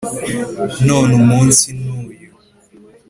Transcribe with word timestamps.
none 0.87 1.11
umunsi 1.21 1.67
ni 1.79 1.89
uyu!!!! 1.99 2.31